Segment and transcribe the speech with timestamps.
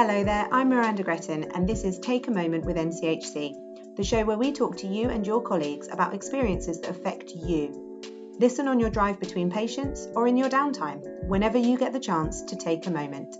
[0.00, 4.24] Hello there, I'm Miranda Gretton, and this is Take a Moment with NCHC, the show
[4.24, 8.34] where we talk to you and your colleagues about experiences that affect you.
[8.38, 12.40] Listen on your drive between patients or in your downtime, whenever you get the chance
[12.40, 13.36] to take a moment.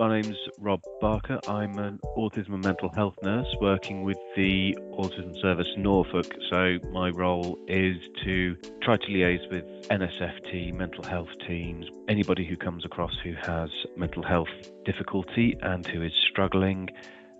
[0.00, 1.38] My name's Rob Barker.
[1.46, 6.24] I'm an autism and mental health nurse working with the Autism Service Norfolk.
[6.48, 12.56] So, my role is to try to liaise with NSFT, mental health teams, anybody who
[12.56, 14.48] comes across who has mental health
[14.86, 16.88] difficulty and who is struggling,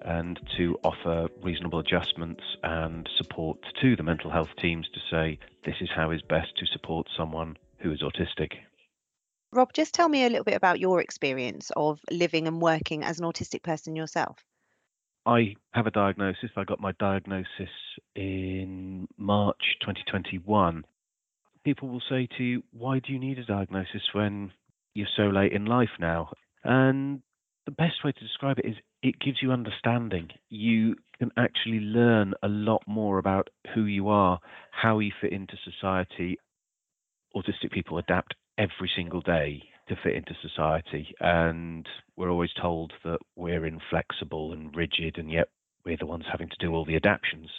[0.03, 5.77] and to offer reasonable adjustments and support to the mental health teams to say this
[5.81, 8.51] is how is best to support someone who is autistic.
[9.53, 13.19] Rob, just tell me a little bit about your experience of living and working as
[13.19, 14.45] an autistic person yourself.
[15.27, 16.51] I have a diagnosis.
[16.57, 17.69] I got my diagnosis
[18.15, 20.85] in March 2021.
[21.65, 24.53] People will say to you, Why do you need a diagnosis when
[24.95, 26.31] you're so late in life now?
[26.65, 27.21] And
[27.67, 30.29] the best way to describe it is it gives you understanding.
[30.49, 34.39] You can actually learn a lot more about who you are,
[34.71, 36.39] how you fit into society.
[37.37, 41.15] Autistic people adapt every single day to fit into society.
[41.19, 45.49] And we're always told that we're inflexible and rigid, and yet
[45.85, 47.51] we're the ones having to do all the adaptations.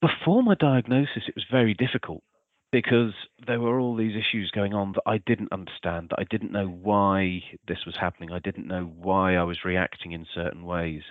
[0.00, 2.22] Before my diagnosis, it was very difficult
[2.70, 3.12] because
[3.46, 6.66] there were all these issues going on that I didn't understand, that I didn't know
[6.66, 8.32] why this was happening.
[8.32, 11.02] I didn't know why I was reacting in certain ways.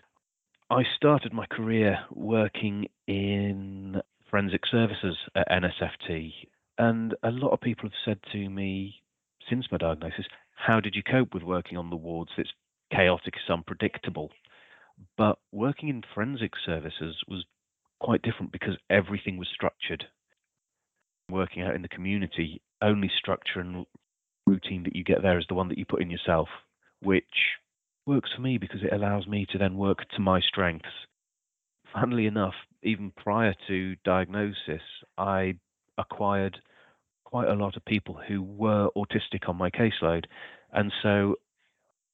[0.69, 6.33] I started my career working in forensic services at NSFT
[6.77, 9.01] and a lot of people have said to me
[9.49, 12.31] since my diagnosis, how did you cope with working on the wards?
[12.37, 12.53] It's
[12.91, 14.31] chaotic, it's unpredictable.
[15.17, 17.45] But working in forensic services was
[17.99, 20.05] quite different because everything was structured.
[21.29, 23.85] Working out in the community, only structure and
[24.45, 26.49] routine that you get there is the one that you put in yourself,
[27.01, 27.57] which
[28.05, 31.07] works for me because it allows me to then work to my strengths.
[31.93, 34.81] Funnily enough, even prior to diagnosis,
[35.17, 35.55] I
[35.97, 36.57] acquired
[37.23, 40.25] quite a lot of people who were autistic on my caseload.
[40.71, 41.35] And so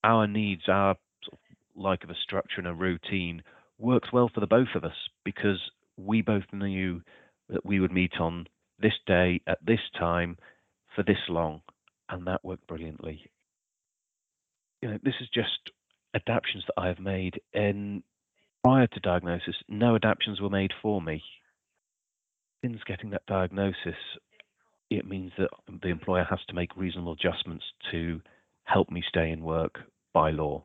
[0.03, 3.43] our needs, our sort of like of a structure and a routine
[3.77, 4.95] worked well for the both of us
[5.25, 5.59] because
[5.97, 7.01] we both knew
[7.49, 8.47] that we would meet on
[8.79, 10.37] this day at this time
[10.95, 11.61] for this long.
[12.09, 13.29] And that worked brilliantly.
[14.81, 15.71] You know, this is just
[16.15, 17.41] adaptations that I have made.
[17.53, 18.03] And
[18.63, 21.21] prior to diagnosis, no adaptations were made for me
[22.61, 23.95] since getting that diagnosis,
[24.89, 25.49] it means that
[25.81, 28.21] the employer has to make reasonable adjustments to
[28.63, 29.79] help me stay in work
[30.13, 30.63] by law.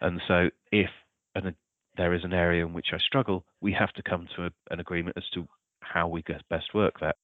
[0.00, 0.90] And so, if
[1.34, 1.54] an,
[1.96, 4.80] there is an area in which I struggle, we have to come to a, an
[4.80, 5.46] agreement as to
[5.80, 7.16] how we best work that.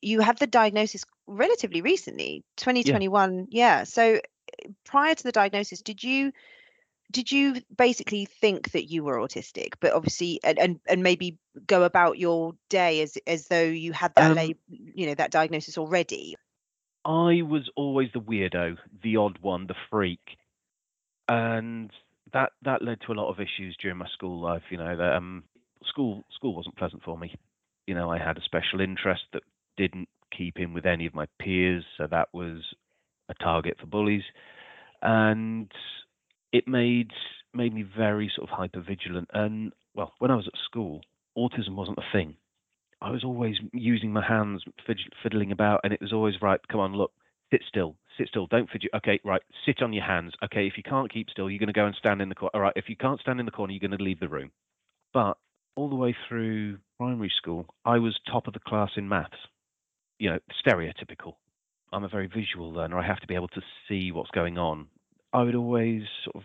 [0.00, 3.48] You had the diagnosis relatively recently, 2021.
[3.50, 3.78] Yeah.
[3.78, 3.84] yeah.
[3.84, 6.32] So, eh, prior to the diagnosis, did you
[7.10, 11.82] did you basically think that you were autistic but obviously and and, and maybe go
[11.82, 16.36] about your day as as though you had that um, you know that diagnosis already
[17.04, 20.36] i was always the weirdo the odd one the freak
[21.28, 21.90] and
[22.32, 25.14] that that led to a lot of issues during my school life you know that
[25.16, 25.44] um
[25.84, 27.34] school school wasn't pleasant for me
[27.86, 29.42] you know i had a special interest that
[29.76, 32.62] didn't keep in with any of my peers so that was
[33.28, 34.22] a target for bullies
[35.02, 35.70] and
[36.52, 37.10] it made
[37.54, 39.28] made me very sort of hyper vigilant.
[39.32, 41.00] And well, when I was at school,
[41.38, 42.36] autism wasn't a thing.
[43.00, 44.64] I was always using my hands,
[45.22, 46.60] fiddling about, and it was always right.
[46.68, 47.12] Come on, look,
[47.52, 48.90] sit still, sit still, don't fidget.
[48.94, 50.32] Okay, right, sit on your hands.
[50.44, 52.50] Okay, if you can't keep still, you're going to go and stand in the corner.
[52.54, 54.50] All right, if you can't stand in the corner, you're going to leave the room.
[55.14, 55.38] But
[55.76, 59.36] all the way through primary school, I was top of the class in maths.
[60.18, 61.34] You know, stereotypical.
[61.92, 62.98] I'm a very visual learner.
[62.98, 64.88] I have to be able to see what's going on
[65.32, 66.42] I would always sort of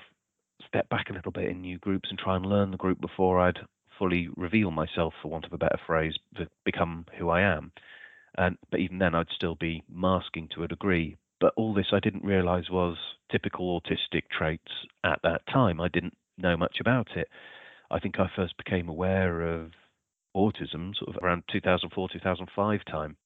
[0.68, 3.40] step back a little bit in new groups and try and learn the group before
[3.40, 3.59] I'd
[3.98, 6.16] fully reveal myself, for want of a better phrase,
[6.66, 7.72] become who I am.
[8.38, 11.18] And but even then, I'd still be masking to a degree.
[11.40, 12.97] But all this I didn't realize was
[13.32, 14.72] typical autistic traits
[15.03, 15.79] at that time.
[15.79, 17.28] I didn't know much about it.
[17.91, 19.72] I think I first became aware of
[20.35, 23.17] autism sort of around 2004, 2005 time.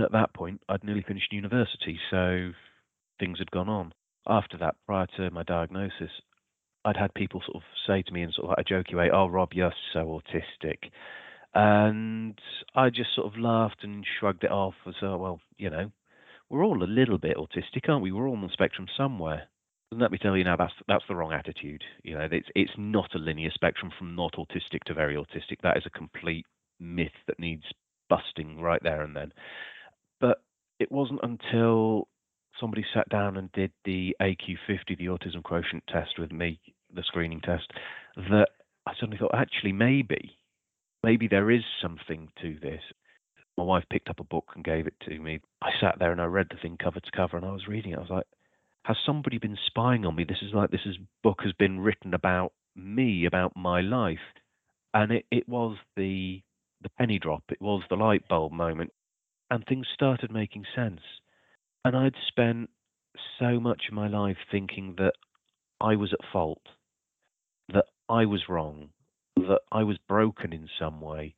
[0.00, 2.52] At that point, I'd nearly finished university, so
[3.18, 3.92] things had gone on
[4.28, 6.10] after that, prior to my diagnosis,
[6.86, 9.10] I'd had people sort of say to me in sort of like a jokey way,
[9.10, 10.90] "Oh, Rob, you're so autistic,"
[11.52, 12.40] and
[12.76, 15.90] I just sort of laughed and shrugged it off as, "Oh, well, you know,
[16.48, 18.12] we're all a little bit autistic, aren't we?
[18.12, 19.48] We're all on the spectrum somewhere."
[19.90, 21.82] And let me tell you now, that's that's the wrong attitude.
[22.04, 25.60] You know, it's it's not a linear spectrum from not autistic to very autistic.
[25.62, 26.46] That is a complete
[26.78, 27.64] myth that needs
[28.08, 29.32] busting right there and then.
[30.20, 30.42] But
[30.78, 32.08] it wasn't until
[32.60, 36.60] somebody sat down and did the AQ50, the autism quotient test with me,
[36.94, 37.70] the screening test,
[38.16, 38.48] that
[38.86, 40.38] I suddenly thought, actually, maybe,
[41.02, 42.80] maybe there is something to this.
[43.58, 45.40] My wife picked up a book and gave it to me.
[45.62, 47.92] I sat there and I read the thing cover to cover and I was reading
[47.92, 47.96] it.
[47.96, 48.26] I was like,
[48.84, 50.24] has somebody been spying on me?
[50.24, 54.18] This is like this is book has been written about me, about my life.
[54.94, 56.42] And it, it was the
[56.82, 58.92] the penny drop, it was the light bulb moment.
[59.50, 61.00] And things started making sense.
[61.86, 62.70] And I'd spent
[63.38, 65.12] so much of my life thinking that
[65.80, 66.62] I was at fault,
[67.72, 68.88] that I was wrong,
[69.36, 71.36] that I was broken in some way,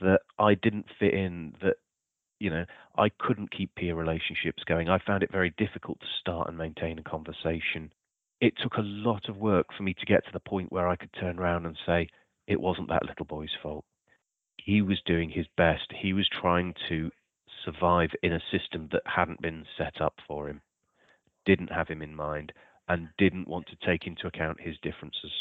[0.00, 1.78] that I didn't fit in, that
[2.38, 2.64] you know,
[2.96, 4.88] I couldn't keep peer relationships going.
[4.88, 7.92] I found it very difficult to start and maintain a conversation.
[8.40, 10.94] It took a lot of work for me to get to the point where I
[10.94, 12.06] could turn around and say,
[12.46, 13.84] it wasn't that little boy's fault.
[14.58, 15.92] He was doing his best.
[16.00, 17.10] He was trying to
[17.68, 20.60] survive in a system that hadn't been set up for him,
[21.44, 22.52] didn't have him in mind,
[22.88, 25.32] and didn't want to take into account his differences.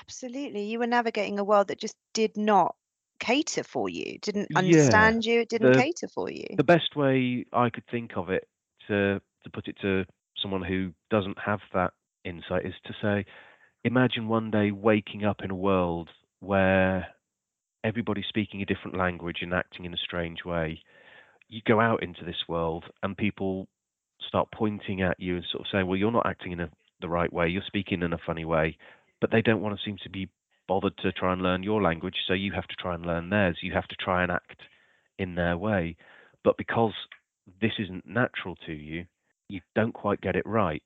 [0.00, 0.64] Absolutely.
[0.64, 2.74] You were navigating a world that just did not
[3.18, 6.44] cater for you, didn't understand yeah, you, it didn't the, cater for you.
[6.56, 8.46] The best way I could think of it
[8.88, 10.04] to to put it to
[10.42, 11.92] someone who doesn't have that
[12.24, 13.24] insight is to say,
[13.84, 16.10] imagine one day waking up in a world
[16.40, 17.06] where
[17.86, 20.80] everybody's speaking a different language and acting in a strange way.
[21.48, 23.68] You go out into this world and people
[24.26, 27.08] start pointing at you and sort of saying, well, you're not acting in a, the
[27.08, 28.76] right way, you're speaking in a funny way,
[29.20, 30.28] but they don't want to seem to be
[30.66, 33.58] bothered to try and learn your language, so you have to try and learn theirs.
[33.62, 34.60] You have to try and act
[35.16, 35.96] in their way.
[36.42, 36.92] But because
[37.60, 39.04] this isn't natural to you,
[39.48, 40.82] you don't quite get it right.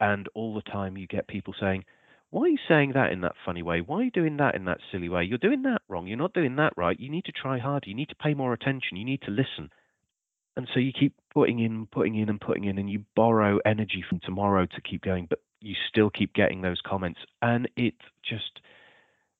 [0.00, 1.84] And all the time you get people saying,
[2.32, 3.82] Why are you saying that in that funny way?
[3.82, 5.22] Why are you doing that in that silly way?
[5.22, 6.06] You're doing that wrong.
[6.06, 6.98] You're not doing that right.
[6.98, 7.90] You need to try harder.
[7.90, 8.96] You need to pay more attention.
[8.96, 9.68] You need to listen.
[10.56, 14.02] And so you keep putting in, putting in, and putting in, and you borrow energy
[14.08, 17.20] from tomorrow to keep going, but you still keep getting those comments.
[17.42, 17.96] And it
[18.26, 18.60] just,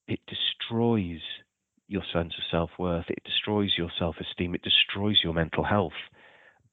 [0.07, 1.23] it destroys
[1.89, 5.93] your sense of self worth, it destroys your self esteem, it destroys your mental health.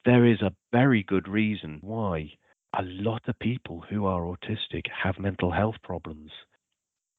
[0.03, 2.33] There is a very good reason why
[2.77, 6.31] a lot of people who are autistic have mental health problems.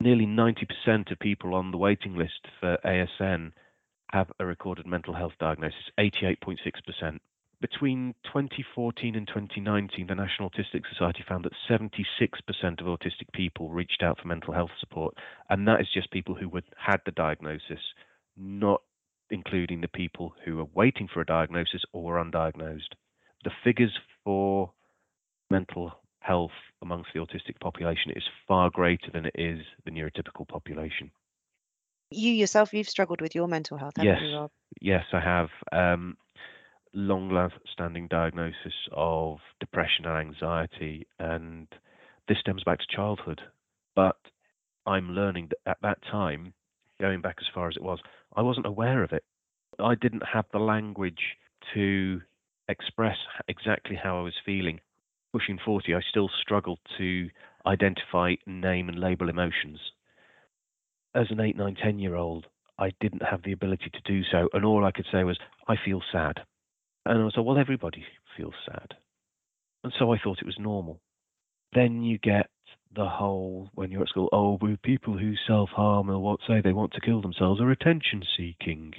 [0.00, 3.52] Nearly 90% of people on the waiting list for ASN
[4.12, 7.18] have a recorded mental health diagnosis, 88.6%
[7.60, 11.84] between 2014 and 2019, the National Autistic Society found that 76%
[12.80, 15.14] of autistic people reached out for mental health support,
[15.50, 17.80] and that is just people who would, had the diagnosis,
[18.36, 18.80] not
[19.30, 22.94] including the people who are waiting for a diagnosis or were undiagnosed.
[23.44, 24.72] The figures for
[25.50, 26.50] mental health
[26.82, 31.10] amongst the autistic population is far greater than it is the neurotypical population.
[32.10, 34.22] You yourself, you've struggled with your mental health, haven't yes.
[34.22, 34.50] you, Rob?
[34.80, 35.48] Yes, I have.
[35.72, 36.16] Um,
[36.92, 41.68] long-standing diagnosis of depression and anxiety, and
[42.28, 43.40] this stems back to childhood.
[43.94, 44.16] But
[44.86, 46.52] I'm learning that at that time,
[47.00, 48.00] going back as far as it was,
[48.34, 49.24] I wasn't aware of it.
[49.78, 51.36] I didn't have the language
[51.74, 52.20] to
[52.68, 53.16] express
[53.48, 54.80] exactly how I was feeling.
[55.32, 57.28] Pushing 40, I still struggled to
[57.66, 59.78] identify, name, and label emotions.
[61.14, 62.46] As an 8, 9, 10 year old,
[62.78, 65.38] I didn't have the ability to do so, and all I could say was,
[65.68, 66.40] I feel sad.
[67.04, 68.04] And I was like, well, everybody
[68.36, 68.94] feels sad.
[69.84, 71.00] And so I thought it was normal.
[71.72, 72.50] Then you get
[72.94, 76.72] the whole, when you're at school, oh, people who self harm or what say they
[76.72, 78.94] want to kill themselves are attention seeking.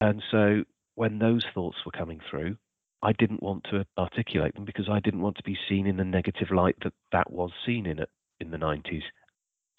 [0.00, 0.64] And so
[0.94, 2.56] when those thoughts were coming through,
[3.04, 6.04] I didn't want to articulate them because I didn't want to be seen in the
[6.04, 8.08] negative light that that was seen in it
[8.40, 9.02] in the 90s.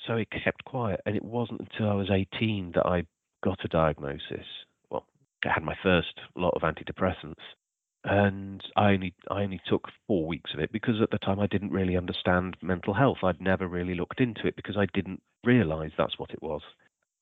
[0.05, 1.01] So it kept quiet.
[1.05, 3.05] And it wasn't until I was 18 that I
[3.44, 4.46] got a diagnosis.
[4.91, 5.08] Well,
[5.44, 7.41] I had my first lot of antidepressants,
[8.03, 11.48] and I only I only took four weeks of it because at the time I
[11.48, 13.17] didn't really understand mental health.
[13.24, 16.62] I'd never really looked into it because I didn't realise that's what it was.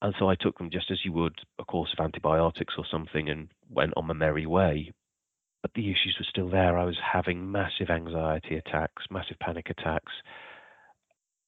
[0.01, 3.29] And so I took them just as you would a course of antibiotics or something
[3.29, 4.91] and went on my merry way.
[5.63, 6.77] But the issues were still there.
[6.77, 10.11] I was having massive anxiety attacks, massive panic attacks.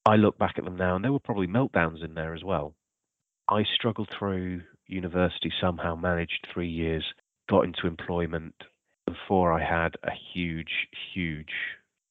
[0.05, 2.73] I look back at them now and there were probably meltdowns in there as well.
[3.47, 7.03] I struggled through university, somehow managed three years,
[7.49, 8.55] got into employment
[9.05, 11.51] before I had a huge, huge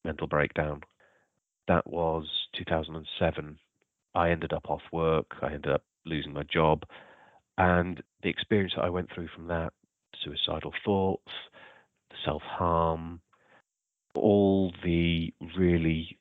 [0.04, 0.82] mental breakdown.
[1.66, 3.58] That was 2007.
[4.14, 6.84] I ended up off work, I ended up losing my job.
[7.56, 9.72] And the experience that I went through from that
[10.22, 11.30] suicidal thoughts,
[12.24, 13.20] self harm,
[14.14, 16.18] all the really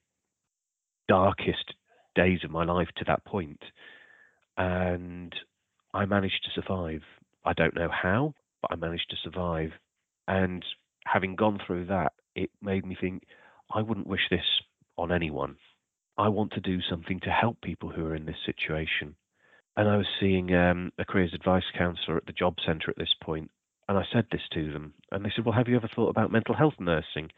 [1.08, 1.74] darkest
[2.16, 3.62] days of my life to that point.
[4.58, 5.34] and
[5.94, 7.02] I managed to survive.
[7.46, 9.72] I don't know how, but I managed to survive.
[10.28, 10.64] And
[11.06, 13.24] having gone through that, it made me think
[13.74, 14.46] I wouldn't wish this
[14.98, 15.58] on anyone.
[16.18, 19.16] I want to do something to help people who are in this situation.
[19.76, 23.16] And I was seeing um, a careers advice counsellor at the job centre at this
[23.22, 23.50] point,
[23.94, 26.32] and I said this to them, and they said, "Well, have you ever thought about
[26.32, 27.32] mental health nursing?"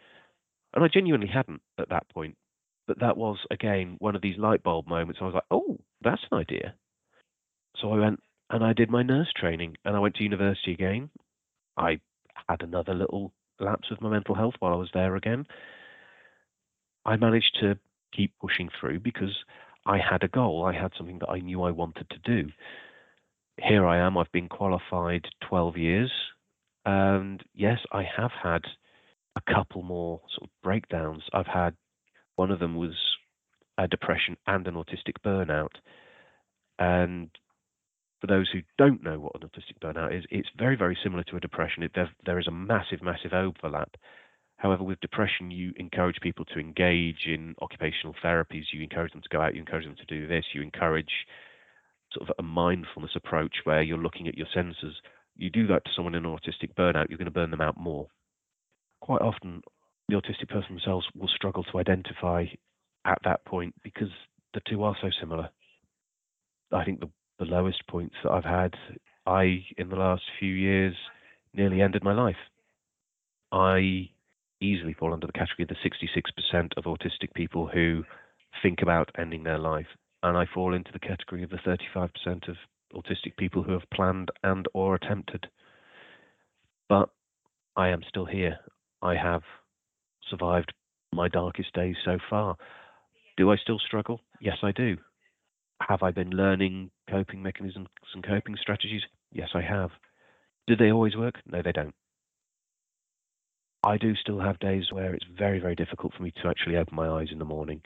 [0.74, 2.38] And I genuinely hadn't at that point,
[2.88, 5.20] but that was again one of these light bulb moments.
[5.22, 6.76] I was like, "Oh, that's an idea."
[7.76, 11.10] So I went and I did my nurse training, and I went to university again.
[11.78, 12.00] I
[12.48, 15.48] had another little lapse of my mental health while I was there again.
[17.06, 17.78] I managed to
[18.14, 19.44] keep pushing through because
[19.86, 20.64] I had a goal.
[20.66, 22.50] I had something that I knew I wanted to do.
[23.58, 24.18] Here I am.
[24.18, 26.12] I've been qualified 12 years.
[26.86, 28.62] And yes, I have had
[29.36, 31.24] a couple more sort of breakdowns.
[31.34, 31.76] I've had
[32.36, 32.96] one of them was
[33.78, 35.76] a depression and an autistic burnout.
[36.80, 37.30] And
[38.22, 41.38] for those who don't know what an autistic burnout is, it's very, very similar to
[41.38, 41.84] a depression.
[41.84, 43.96] It, there, there is a massive, massive overlap.
[44.58, 48.64] However, with depression, you encourage people to engage in occupational therapies.
[48.72, 49.54] You encourage them to go out.
[49.54, 50.46] You encourage them to do this.
[50.54, 51.12] You encourage
[52.14, 54.96] sort of a mindfulness approach where you're looking at your senses.
[55.38, 57.78] You do that to someone in an autistic burnout, you're going to burn them out
[57.78, 58.08] more.
[59.02, 59.62] Quite often,
[60.08, 62.46] the autistic person themselves will struggle to identify
[63.06, 64.10] at that point because
[64.54, 65.50] the two are so similar.
[66.72, 68.74] I think the, the lowest points that I've had,
[69.26, 70.96] I, in the last few years,
[71.54, 72.36] nearly ended my life.
[73.52, 74.10] I
[74.62, 78.04] easily fall under the category of the 66% of autistic people who
[78.62, 79.88] think about ending their life.
[80.24, 82.56] And I fall into the category of the 35% of
[82.96, 85.48] autistic people who have planned and or attempted.
[86.90, 87.10] But
[87.76, 88.58] I am still here.
[89.02, 89.44] I have
[90.30, 90.74] survived
[91.14, 92.56] my darkest days so far.
[93.38, 94.22] Do I still struggle?
[94.40, 94.98] Yes, I do.
[95.82, 99.02] Have I been learning coping mechanisms and coping strategies?
[99.32, 99.92] Yes, I have.
[100.68, 101.36] Do they always work?
[101.46, 101.94] No, they don't.
[103.84, 106.96] I do still have days where it's very, very difficult for me to actually open
[106.96, 107.82] my eyes in the morning.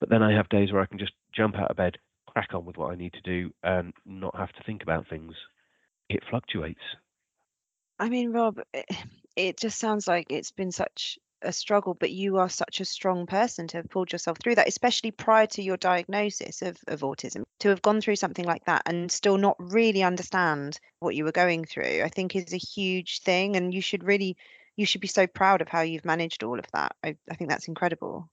[0.00, 1.98] But then I have days where I can just jump out of bed,
[2.32, 5.34] crack on with what I need to do, and not have to think about things.
[6.08, 6.80] It fluctuates.
[7.98, 8.60] I mean, Rob,
[9.36, 13.26] it just sounds like it's been such a struggle, but you are such a strong
[13.26, 17.42] person to have pulled yourself through that, especially prior to your diagnosis of, of autism.
[17.60, 21.32] To have gone through something like that and still not really understand what you were
[21.32, 23.56] going through, I think is a huge thing.
[23.56, 24.36] And you should really
[24.76, 26.96] you should be so proud of how you've managed all of that.
[27.04, 28.28] I, I think that's incredible.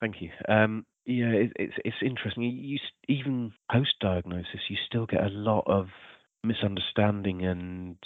[0.00, 0.30] Thank you.
[0.48, 2.42] Um, yeah, it, it's it's interesting.
[2.42, 5.86] You, you even post diagnosis, you still get a lot of
[6.44, 7.96] misunderstanding and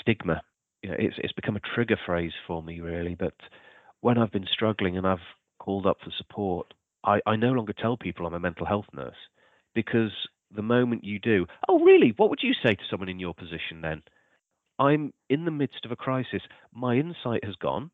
[0.00, 0.42] stigma.
[0.82, 3.14] You know, it's it's become a trigger phrase for me really.
[3.14, 3.34] But
[4.00, 5.18] when I've been struggling and I've
[5.60, 6.74] called up for support,
[7.04, 9.14] I, I no longer tell people I'm a mental health nurse
[9.72, 10.10] because
[10.50, 12.14] the moment you do, oh really?
[12.16, 14.02] What would you say to someone in your position then?
[14.80, 16.42] I'm in the midst of a crisis.
[16.72, 17.92] My insight has gone.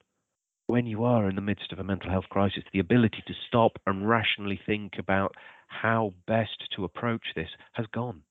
[0.70, 3.72] When you are in the midst of a mental health crisis, the ability to stop
[3.86, 5.34] and rationally think about
[5.68, 8.22] how best to approach this has gone.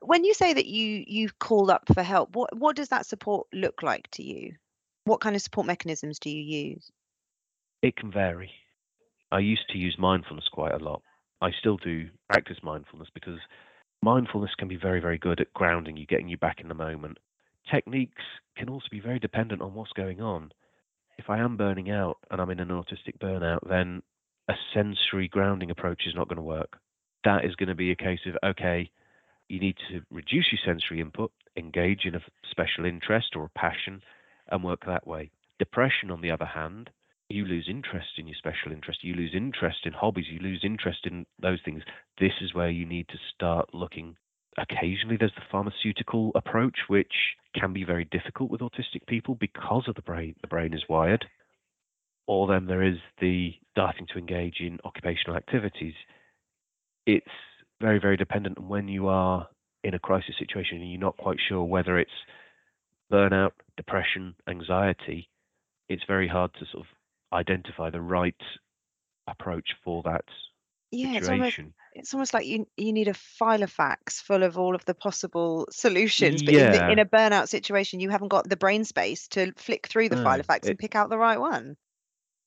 [0.00, 3.48] When you say that you you've called up for help, what what does that support
[3.52, 4.54] look like to you?
[5.04, 6.90] What kind of support mechanisms do you use?
[7.82, 8.50] It can vary.
[9.32, 11.02] I used to use mindfulness quite a lot.
[11.40, 13.38] I still do practice mindfulness because
[14.02, 17.18] mindfulness can be very, very good at grounding you, getting you back in the moment
[17.70, 18.22] techniques
[18.56, 20.52] can also be very dependent on what's going on.
[21.18, 24.02] If I am burning out and I'm in an autistic burnout, then
[24.48, 26.78] a sensory grounding approach is not going to work.
[27.24, 28.90] That is going to be a case of, okay,
[29.48, 34.00] you need to reduce your sensory input, engage in a special interest or a passion,
[34.50, 35.30] and work that way.
[35.58, 36.90] Depression, on the other hand,
[37.28, 41.00] you lose interest in your special interest, you lose interest in hobbies, you lose interest
[41.04, 41.82] in those things.
[42.18, 44.16] This is where you need to start looking
[44.60, 47.12] occasionally there's the pharmaceutical approach, which
[47.54, 50.34] can be very difficult with autistic people because of the brain.
[50.40, 51.24] The brain is wired.
[52.26, 55.94] Or then there is the starting to engage in occupational activities.
[57.06, 57.26] It's
[57.80, 59.48] very, very dependent on when you are
[59.82, 62.10] in a crisis situation and you're not quite sure whether it's
[63.10, 65.28] burnout, depression, anxiety.
[65.88, 68.34] It's very hard to sort of identify the right
[69.26, 70.24] approach for that
[70.90, 71.60] yeah, it's almost
[71.94, 74.94] it's almost like you you need a file of facts full of all of the
[74.94, 79.28] possible solutions, but in the, in a burnout situation, you haven't got the brain space
[79.28, 81.76] to flick through the no, filofax and pick out the right one.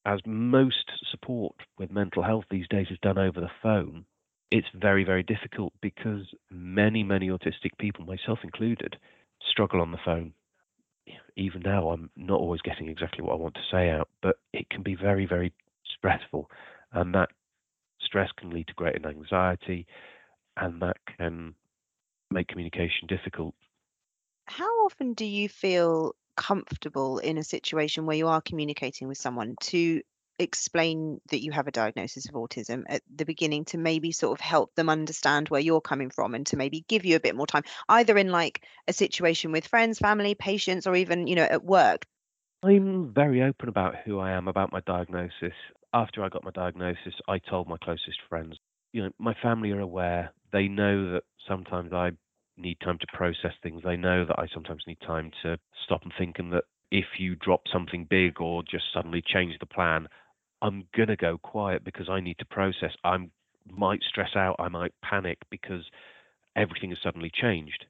[0.06, 4.06] As most support with mental health these days is done over the phone,
[4.50, 8.98] it's very very difficult because many many autistic people, myself included,
[9.50, 10.34] struggle on the phone.
[11.36, 14.70] Even now, I'm not always getting exactly what I want to say out, but it
[14.70, 15.54] can be very very
[15.98, 16.50] stressful,
[16.94, 17.30] and that
[18.12, 19.88] stress can lead to greater anxiety,
[20.58, 21.56] and that can
[22.30, 23.56] make communication difficult.
[24.48, 29.56] How often do you feel comfortable in a situation where you are communicating with someone
[29.62, 30.02] to
[30.40, 34.42] explain that you have a diagnosis of autism at the beginning to maybe sort of
[34.42, 37.46] help them understand where you're coming from and to maybe give you a bit more
[37.46, 41.64] time either in like a situation with friends family patients or even you know at
[41.64, 42.08] work
[42.64, 45.54] I'm very open about who I am, about my diagnosis.
[45.94, 48.58] After I got my diagnosis, I told my closest friends.
[48.94, 50.34] You know, my family are aware.
[50.54, 52.12] They know that sometimes I
[52.58, 53.82] need time to process things.
[53.84, 57.36] They know that I sometimes need time to stop and think, and that if you
[57.36, 60.08] drop something big or just suddenly change the plan,
[60.62, 62.92] I'm gonna go quiet because I need to process.
[63.04, 63.18] I
[63.70, 64.58] might stress out.
[64.60, 65.84] I might panic because
[66.56, 67.86] everything has suddenly changed.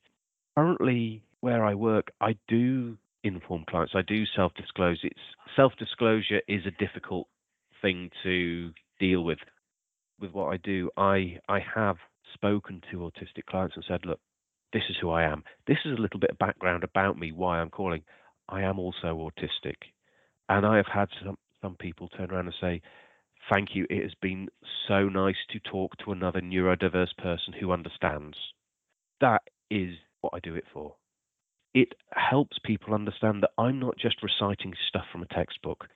[0.56, 3.94] Currently, where I work, I do inform clients.
[3.96, 5.00] I do self disclose.
[5.04, 5.20] It's
[5.56, 7.28] self disclosure is a difficult
[7.82, 9.40] thing to deal with.
[10.20, 11.98] With what I do, I I have
[12.34, 14.20] spoken to autistic clients and said, look,
[14.72, 15.44] this is who I am.
[15.68, 18.04] This is a little bit of background about me, why I'm calling.
[18.48, 19.76] I am also autistic.
[20.48, 22.82] And I have had some, some people turn around and say,
[23.52, 23.88] Thank you.
[23.90, 24.50] It has been
[24.88, 28.38] so nice to talk to another neurodiverse person who understands.
[29.20, 30.96] That is what I do it for
[31.74, 35.88] it helps people understand that I'm not just reciting stuff from a textbook.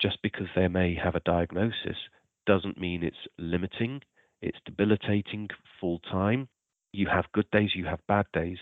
[0.00, 1.96] Just because they may have a diagnosis
[2.46, 4.00] doesn't mean it's limiting,
[4.40, 5.48] it's debilitating
[5.80, 6.48] full time.
[6.92, 8.58] You have good days, you have bad days,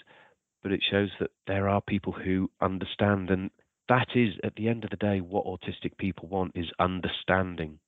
[0.63, 3.31] but it shows that there are people who understand.
[3.31, 3.51] And
[3.89, 7.79] that is, at the end of the day, what autistic people want is understanding.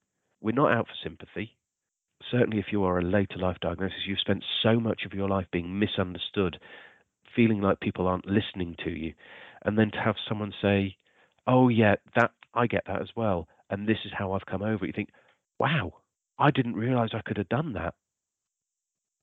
[0.41, 1.57] We're not out for sympathy.
[2.31, 5.47] Certainly, if you are a later life diagnosis, you've spent so much of your life
[5.51, 6.59] being misunderstood
[7.35, 9.15] feeling like people aren't listening to you,
[9.63, 10.97] and then to have someone say,
[11.47, 14.87] "Oh yeah, that I get that as well," and this is how I've come over.
[14.87, 15.11] You think,
[15.59, 16.03] "Wow,
[16.39, 17.95] I didn't realize I could have done that."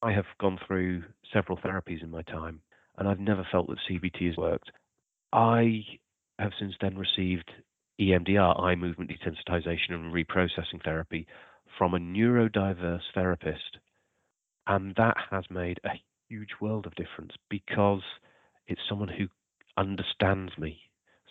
[0.02, 2.62] I have gone through several therapies in my time,
[2.98, 4.72] and I've never felt that CBT has worked.
[5.34, 6.00] I
[6.40, 7.52] have since then received
[8.00, 11.28] EMDR, eye movement desensitization and reprocessing therapy,
[11.78, 13.80] from a neurodiverse therapist.
[14.68, 18.04] And that has made a huge world of difference because
[18.68, 19.28] it's someone who
[19.78, 20.87] understands me,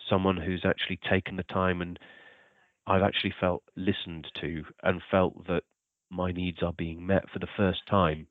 [0.09, 1.99] someone who's actually taken the time and
[2.85, 5.63] I've actually felt listened to and felt that
[6.09, 8.27] my needs are being met for the first time.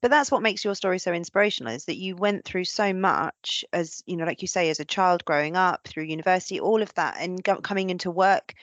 [0.00, 3.64] But that's what makes your story so inspirational is that you went through so much
[3.72, 6.94] as, you know, like you say, as a child growing up through university, all of
[6.94, 8.54] that and go, coming into work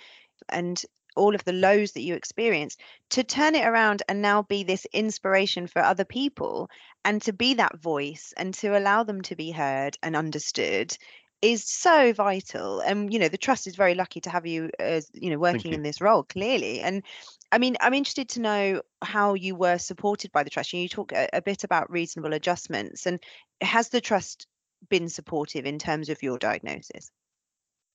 [0.48, 0.82] and
[1.16, 4.86] all of the lows that you experienced to turn it around and now be this
[4.94, 6.70] inspiration for other people
[7.06, 10.96] and to be that voice and to allow them to be heard and understood
[11.44, 15.12] is so vital and you know the trust is very lucky to have you as
[15.14, 15.76] you know working you.
[15.78, 17.04] in this role clearly and
[17.52, 21.12] i mean i'm interested to know how you were supported by the trust you talk
[21.12, 23.20] a, a bit about reasonable adjustments and
[23.60, 24.48] has the trust
[24.88, 27.12] been supportive in terms of your diagnosis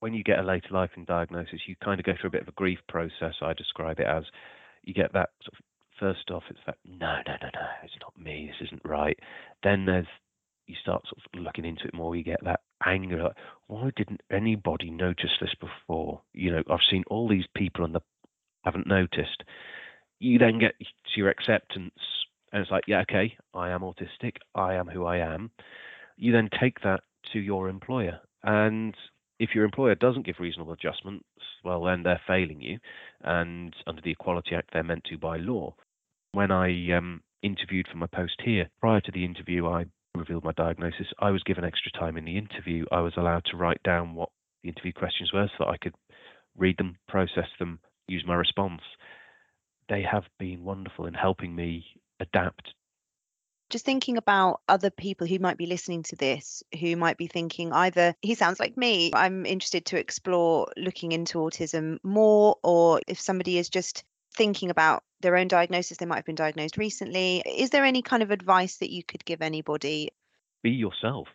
[0.00, 2.42] when you get a later life in diagnosis, you kind of go through a bit
[2.42, 3.34] of a grief process.
[3.42, 4.22] I describe it as
[4.84, 5.64] you get that sort of
[5.98, 9.18] first off, it's like, no, no, no, no, it's not me, this isn't right.
[9.64, 10.06] Then there's
[10.68, 12.61] you start sort of looking into it more, you get that
[12.92, 13.31] anger,
[13.66, 16.22] why didn't anybody notice this before?
[16.33, 18.01] You know, I've seen all these people and they
[18.64, 19.44] haven't noticed.
[20.20, 21.94] You then get to your acceptance,
[22.53, 25.51] and it's like, yeah, okay, I am autistic, I am who I am.
[26.16, 27.01] You then take that
[27.33, 28.94] to your employer, and
[29.38, 31.24] if your employer doesn't give reasonable adjustments,
[31.64, 32.79] well, then they're failing you.
[33.22, 35.74] And under the Equality Act, they're meant to by law.
[36.33, 39.87] When I um, interviewed for my post here, prior to the interview, I
[40.18, 41.07] revealed my diagnosis.
[41.18, 42.85] I was given extra time in the interview.
[42.92, 44.31] I was allowed to write down what
[44.62, 45.94] the interview questions were so that I could
[46.57, 47.78] read them, process them,
[48.09, 48.83] use my response.
[49.88, 51.85] They have been wonderful in helping me
[52.20, 52.74] adapt
[53.70, 57.72] just thinking about other people who might be listening to this who might be thinking
[57.72, 63.20] either he sounds like me i'm interested to explore looking into autism more or if
[63.20, 64.04] somebody is just
[64.38, 68.22] thinking about their own diagnosis they might have been diagnosed recently is there any kind
[68.22, 70.11] of advice that you could give anybody
[70.62, 71.27] be yourself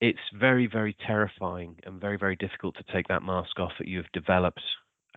[0.00, 4.10] it's very very terrifying and very very difficult to take that mask off that you've
[4.12, 4.62] developed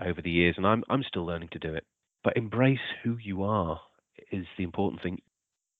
[0.02, 1.86] over the years and i'm i'm still learning to do it
[2.24, 3.80] but embrace who you are
[4.32, 5.18] is the important thing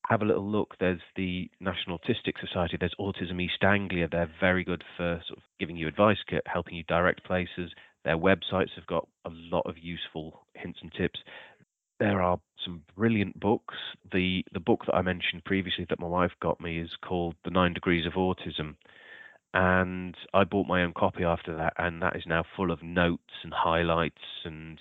[0.10, 0.76] have a little look.
[0.80, 2.78] There's the National Autistic Society.
[2.80, 4.08] There's Autism East Anglia.
[4.12, 7.72] They're very good for sort of giving you advice, helping you direct places.
[8.06, 11.20] Their websites have got a lot of useful hints and tips.
[12.00, 13.76] There are some brilliant books.
[14.12, 17.52] The the book that I mentioned previously that my wife got me is called The
[17.52, 18.76] Nine Degrees of Autism.
[19.54, 23.22] And I bought my own copy after that, and that is now full of notes
[23.44, 24.80] and highlights and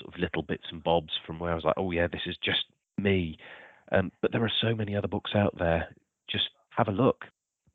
[0.00, 2.36] sort of little bits and bobs from where I was like, oh yeah, this is
[2.42, 2.64] just
[2.96, 3.36] me
[3.92, 5.88] um, but there are so many other books out there.
[6.30, 7.24] Just have a look.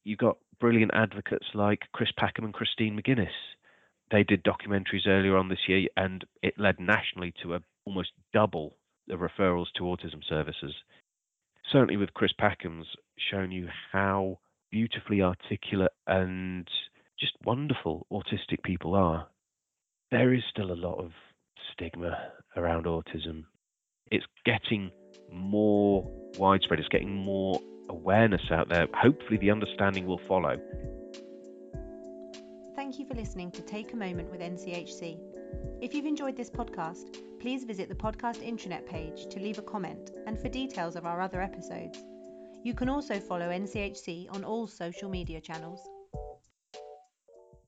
[0.04, 3.28] You've got brilliant advocates like Chris Packham and Christine McGuinness.
[4.12, 8.76] They did documentaries earlier on this year, and it led nationally to a almost double
[9.08, 10.74] the referrals to autism services.
[11.72, 12.88] Certainly, with Chris Packham's
[13.32, 14.40] shown you how
[14.72, 16.68] beautifully articulate and
[17.20, 19.28] just wonderful autistic people are.
[20.12, 21.12] There is still a lot of
[21.74, 23.46] stigma around autism.
[24.12, 24.92] It's getting
[25.32, 28.88] more widespread, it's getting more awareness out there.
[28.94, 30.58] Hopefully, the understanding will follow.
[32.90, 35.20] Thank you for listening to Take a Moment with NCHC.
[35.80, 40.10] If you've enjoyed this podcast, please visit the podcast intranet page to leave a comment
[40.26, 42.00] and for details of our other episodes.
[42.64, 45.88] You can also follow NCHC on all social media channels.